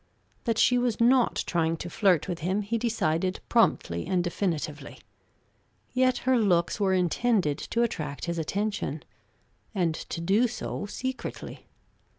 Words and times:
That 0.45 0.57
she 0.57 0.79
was 0.79 0.99
not 0.99 1.43
trying 1.45 1.77
to 1.77 1.87
flirt 1.87 2.27
with 2.27 2.39
him 2.39 2.63
he 2.63 2.79
decided 2.79 3.39
promptly 3.49 4.07
and 4.07 4.23
definitively; 4.23 4.97
yet 5.93 6.17
her 6.25 6.39
looks 6.39 6.79
were 6.79 6.95
intended 6.95 7.59
to 7.59 7.83
attract 7.83 8.25
his 8.25 8.39
attention, 8.39 9.03
and 9.75 9.93
to 9.93 10.19
do 10.19 10.47
so 10.47 10.87
secretly. 10.87 11.67